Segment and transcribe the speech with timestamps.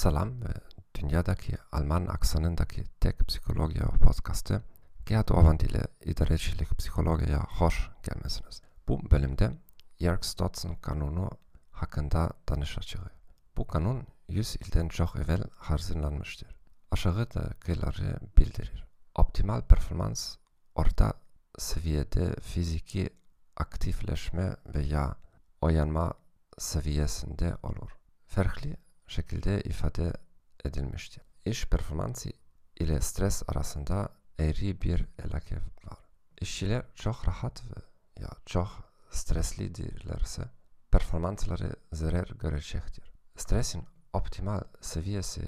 [0.00, 0.52] Selam ve
[0.94, 4.62] dünyadaki Alman aksanındaki tek psikoloji podcastı
[5.06, 8.62] Gerd Ovand ile idarecilik psikolojiye hoş gelmesiniz.
[8.88, 9.52] Bu bölümde
[9.98, 11.30] Yerkes-Dodson kanunu
[11.70, 13.08] hakkında danışacağız.
[13.56, 16.56] Bu kanun 100 ilden çok evvel hazırlanmıştır.
[16.90, 18.84] Aşağıdakileri bildirir.
[19.14, 20.36] Optimal performans
[20.74, 21.12] orta
[21.58, 23.10] seviyede fiziki
[23.56, 25.16] aktifleşme veya
[25.60, 26.14] oyanma
[26.58, 27.90] seviyesinde olur.
[28.26, 28.76] Farklı
[29.10, 30.12] şekilde ifade
[30.64, 31.22] edilmiştir.
[31.44, 32.30] İş performansı
[32.80, 35.98] ile stres arasında eğri bir ilake var.
[36.40, 37.82] İşçiler çok rahat ve
[38.22, 38.68] ya çok
[39.10, 40.42] streslidirlerse
[40.90, 43.12] performansları zarar görecektir.
[43.36, 45.42] Stresin optimal seviyesi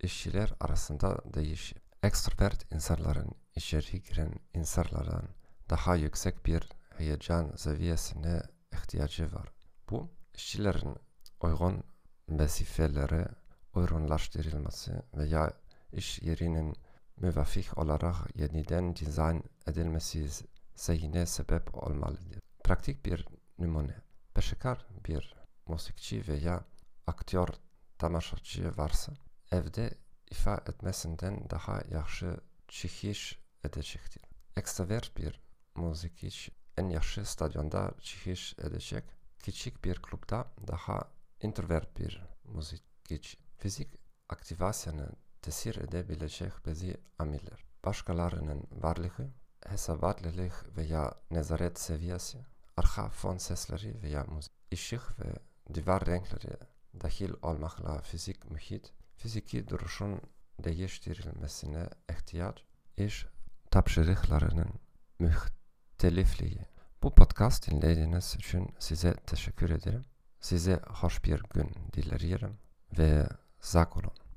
[0.00, 1.78] işçiler arasında değişir.
[2.02, 5.28] Ekstrovert insanların içeri giren insanlardan
[5.70, 9.48] daha yüksek bir heyecan seviyesine ihtiyacı var.
[9.90, 10.96] Bu işçilerin
[11.40, 11.84] uygun
[12.28, 13.28] vazifelere
[13.74, 15.52] uygunlaştırılması veya
[15.92, 16.76] iş yerinin
[17.16, 20.28] müvafik olarak yeniden dizayn edilmesi
[20.74, 22.40] zeyine sebep olmalıdır.
[22.64, 23.26] Praktik bir
[23.58, 23.96] numune.
[24.34, 25.36] Peşekar bir
[25.68, 26.64] müzikçi veya
[27.06, 27.48] aktör
[27.98, 29.12] tamaşacı varsa
[29.52, 29.94] evde
[30.30, 32.36] ifa etmesinden daha yaxşı
[32.68, 34.22] çıkış edecektir.
[34.56, 35.40] Ekstravert bir
[35.76, 39.04] müzikçi en yaxşı stadyonda çıkış edecek.
[39.38, 41.08] Küçük bir klubda daha
[41.42, 43.38] introvert bir müzikçi.
[43.58, 43.88] Fizik
[44.28, 45.06] aktivasyonu
[45.42, 47.64] tesir edebilecek bazı amiller.
[47.84, 49.30] Başkalarının varlığı,
[49.66, 52.38] hesabatlılık veya nezaret seviyesi,
[52.76, 55.32] arka fon sesleri veya müzik, ışık ve
[55.74, 56.56] divar renkleri
[57.00, 60.20] dahil olmakla fizik mühit, fiziki duruşun
[60.64, 62.64] değiştirilmesine ihtiyaç,
[62.96, 63.26] iş
[63.70, 64.70] tapşırıklarının
[65.18, 66.60] muhtelifliği.
[67.02, 70.04] Bu podcast dinlediğiniz için size teşekkür ederim.
[70.40, 72.58] Size hoş bir gün dilerim
[72.98, 73.28] ve
[73.60, 74.27] sağ olun.